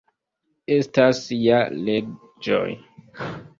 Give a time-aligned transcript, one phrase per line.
[0.75, 2.65] Estas ja leĝoj.